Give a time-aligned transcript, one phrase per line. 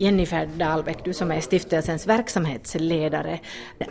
[0.00, 3.38] Jennifer Dahlbeck, du som är stiftelsens verksamhetsledare.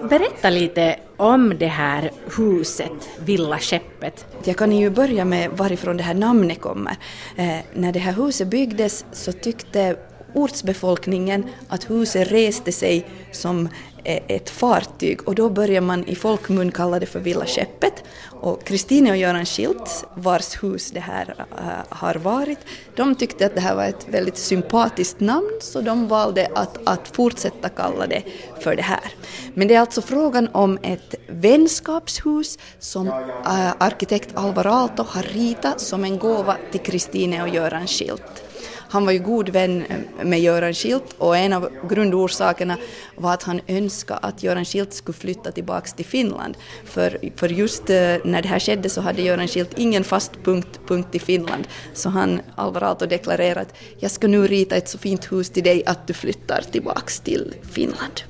[0.10, 4.26] Berätta lite om det här huset, Villa Skeppet.
[4.44, 6.98] Jag kan ju börja med varifrån det här namnet kommer.
[7.36, 9.98] Eh, när det här huset byggdes så tyckte
[10.34, 13.70] ortsbefolkningen att huset reste sig som
[14.08, 18.04] ett fartyg och då börjar man i folkmun kalla det för Villa Skeppet.
[18.42, 22.60] Och Kristine och Göran Schildt, vars hus det här äh, har varit,
[22.96, 27.08] de tyckte att det här var ett väldigt sympatiskt namn så de valde att, att
[27.08, 28.24] fortsätta kalla det
[28.60, 29.12] för det här.
[29.54, 35.82] Men det är alltså frågan om ett vänskapshus som äh, arkitekt Alvar Aalto har ritat
[35.82, 38.44] som en gåva till Kristine och Göran Schildt.
[38.90, 42.78] Han var ju god vän eh, med Göran Schilt och en av grundorsakerna
[43.16, 46.58] var att han önskade att Göran Schilt skulle flytta tillbaka till Finland.
[46.86, 50.80] För, för just eh, när det här skedde så hade Göran Schilt ingen fast punkt,
[50.88, 51.68] punkt i Finland.
[51.94, 55.64] Så han, Alvar Aalto, deklarerade att jag ska nu rita ett så fint hus till
[55.64, 58.22] dig att du flyttar tillbaka till Finland.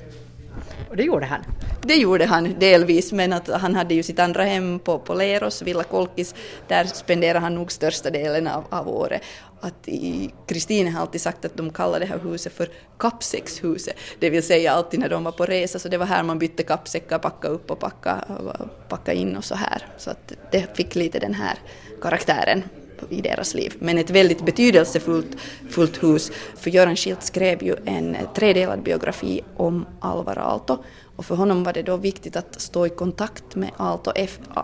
[0.89, 1.41] Och det gjorde han?
[1.81, 5.61] Det gjorde han delvis, men att han hade ju sitt andra hem på, på Leros,
[5.61, 6.35] Villa Kolkis,
[6.67, 9.21] där spenderade han nog största delen av, av året.
[9.61, 9.89] Att
[10.45, 14.71] Kristine har alltid sagt att de kallar det här huset för kappsäckshuset, det vill säga
[14.71, 17.71] alltid när de var på resa, så det var här man bytte kappsäckar, packa upp
[17.71, 18.25] och packa,
[18.89, 19.87] packa in och så här.
[19.97, 21.59] Så att det fick lite den här
[22.01, 22.63] karaktären
[23.09, 23.73] i deras liv.
[23.79, 25.37] Men ett väldigt betydelsefullt
[25.69, 26.31] fullt hus.
[26.55, 30.77] För Göran Schildt skrev ju en tredelad biografi om Alvar Aalto
[31.17, 34.11] och för honom var det då viktigt att stå i kontakt med Aalto.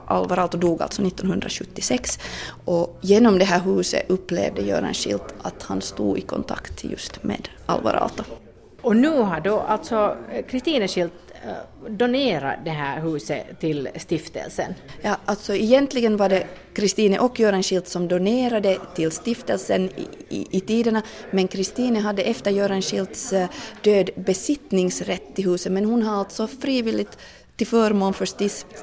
[0.05, 2.19] Alvar Aalto dog alltså 1976
[2.65, 7.49] och genom det här huset upplevde Göran Schildt att han stod i kontakt just med
[7.65, 8.23] Alvar Aalto.
[8.81, 10.17] Och nu har då alltså
[10.49, 11.13] Kristine Schildt
[11.45, 14.73] Eh, donera det här huset till stiftelsen?
[15.01, 20.47] Ja, alltså egentligen var det Kristine och Göran Schildt som donerade till stiftelsen i, i,
[20.51, 23.49] i tiderna, men Kristine hade efter Göran Schildts eh,
[23.81, 27.17] död besittningsrätt till huset, men hon har alltså frivilligt
[27.55, 28.25] till förmån för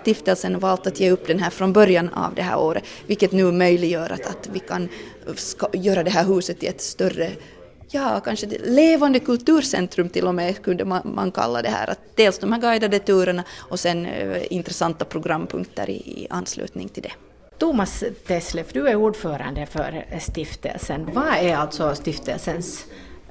[0.03, 3.53] stiftelsen valt att ge upp den här från början av det här året, vilket nu
[3.53, 4.89] möjliggör att, att vi kan
[5.27, 7.31] eh, göra det här huset till ett större
[7.91, 11.91] ja, kanske levande kulturcentrum till och med kunde man, man kalla det här.
[11.91, 17.03] Att dels de här guidade turerna och sen eh, intressanta programpunkter i, i anslutning till
[17.03, 17.13] det.
[17.59, 21.11] Thomas Tesleff, du är ordförande för stiftelsen.
[21.15, 22.85] Vad är alltså stiftelsens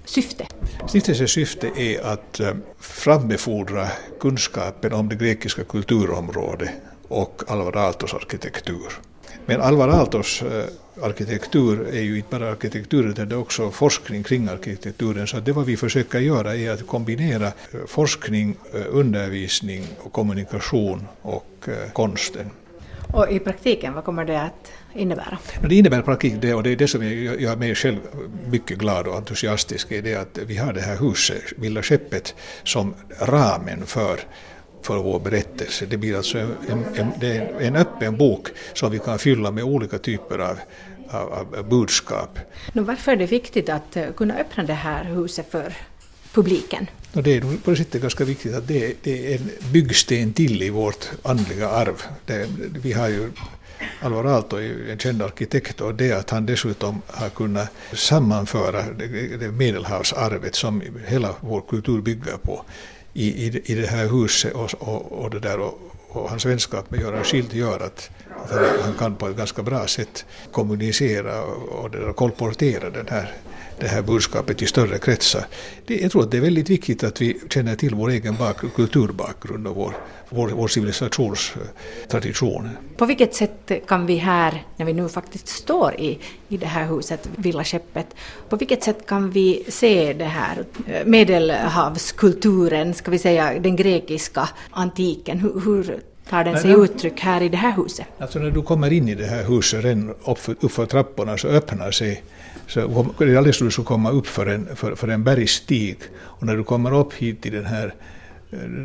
[0.05, 0.47] syfte?
[0.87, 3.87] Stiftelsens syfte är att eh, frambefordra
[4.19, 6.69] kunskapen om det grekiska kulturområdet
[7.07, 9.08] och Alvar Aaltos arkitektur.
[9.45, 10.65] Men Alvar Aaltos eh,
[11.03, 15.27] arkitektur är ju inte bara arkitektur utan det är också forskning kring arkitekturen.
[15.27, 17.51] Så det vad vi försöker göra är att kombinera eh,
[17.87, 22.49] forskning, eh, undervisning och kommunikation och konsten.
[23.13, 25.37] Och i praktiken, vad kommer det att innebära?
[25.69, 27.99] Det innebär praktik det, och det är det som gör mig själv
[28.51, 32.93] mycket glad och entusiastisk, är det att vi har det här huset, Villa Skeppet, som
[33.19, 34.19] ramen för
[34.81, 35.85] för vår berättelse.
[35.85, 36.49] Det blir alltså en,
[36.95, 40.57] en, en, en öppen bok som vi kan fylla med olika typer av,
[41.09, 42.39] av, av budskap.
[42.73, 45.73] Nu, varför är det viktigt att eh, kunna öppna det här huset för
[46.33, 46.87] publiken?
[47.13, 50.63] Och det är på det sättet ganska viktigt att det, det är en byggsten till
[50.63, 52.03] i vårt andliga arv.
[52.25, 52.47] Det,
[52.83, 53.31] vi har ju
[54.01, 58.81] Alvar Aalto är ju en känd arkitekt och det att han dessutom har kunnat sammanföra
[59.39, 62.65] det medelhavsarvet som hela vår kultur bygger på
[63.19, 66.91] i, i, i det här huset och, och, och det där och, och hans vänskap
[66.91, 68.09] med Göran Schild gör att, att
[68.49, 73.33] han, han, kan på ett ganska bra sätt kommunicera och, kolportera den här
[73.79, 75.45] det här budskapet till större kretsar.
[75.85, 78.57] Det, jag tror att det är väldigt viktigt att vi känner till vår egen bak,
[78.75, 79.93] kulturbakgrund och vår,
[80.29, 82.65] vår, vår civilisationstradition.
[82.65, 86.65] Eh, på vilket sätt kan vi här, när vi nu faktiskt står i, i det
[86.65, 88.07] här huset, villaskeppet,
[88.49, 94.49] på vilket sätt kan vi se det här eh, medelhavskulturen, ska vi säga den grekiska
[94.71, 95.39] antiken?
[95.39, 98.07] Hur, hur tar den sig uttryck här i det här huset?
[98.19, 101.91] Alltså när du kommer in i det här huset, redan uppför, uppför trapporna, så öppnar
[101.91, 102.23] sig
[102.67, 105.97] så det är alldeles som du ska komma upp för en, för, för en bergsstig.
[106.17, 107.93] Och när du kommer upp hit till den här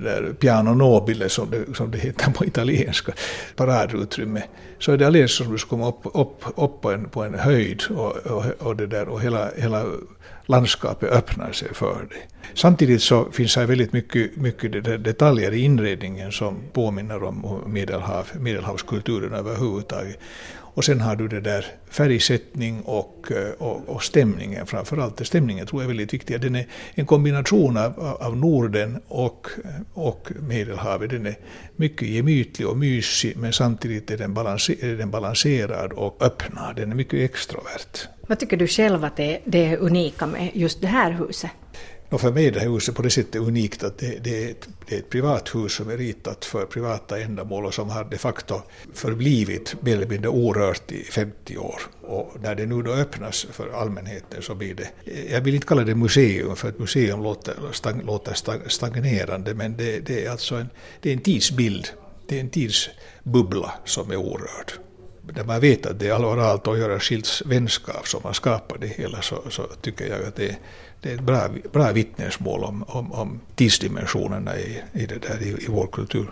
[0.03, 3.13] där piano nobile som det, som det heter på italienska,
[3.57, 4.43] paradutrymme,
[4.79, 7.35] så är det alldeles som du skulle komma upp, upp, upp på, en, på en
[7.35, 9.85] höjd och, och, och, det där, och hela, hela
[10.47, 12.29] landskapet öppnar sig för dig.
[12.55, 19.33] Samtidigt så finns här väldigt mycket, mycket detaljer i inredningen som påminner om medelhav, medelhavskulturen
[19.33, 20.19] överhuvudtaget.
[20.75, 25.27] Och sen har du det där färgsättning och, eh, och, och stämningen framförallt.
[25.27, 26.41] Stämningen tror jag är väldigt viktig.
[26.41, 29.47] Den är en kombination av, av Norden och,
[29.95, 31.11] och Medelhavet.
[31.11, 31.35] Den är
[31.77, 36.77] mycket gemytlig och mysig men samtidigt är den, balanser, är den balanserad och öppnad.
[36.77, 38.09] Den är mycket extrovert.
[38.29, 41.51] Vad tycker du själv att det, det är unika med just det här huset?
[42.15, 44.51] Och för mig är det här huset på det sättet unikt att det, det, är
[44.51, 48.05] ett, det är ett privat hus som är ritat för privata ändamål och som har
[48.05, 48.63] de facto
[48.93, 51.81] förblivit mer eller mindre orört i 50 år.
[52.01, 54.89] Och när det nu då öppnas för allmänheten så blir det,
[55.31, 60.01] jag vill inte kalla det museum för ett museum låter, stag, låter stagnerande men det,
[60.01, 60.69] det, är alltså en,
[61.01, 61.89] det är en tidsbild,
[62.29, 64.73] det är en tidsbubbla som är orörd
[65.35, 68.87] när man vet att det är alloralt att göra skilts vänskap som har skapat det
[68.87, 70.57] hela så, så tycker jag att det,
[71.01, 75.49] det är ett bra, bra vittnesmål om, om, om tidsdimensionerna i, i, det där, i,
[75.49, 76.31] i vår kultur.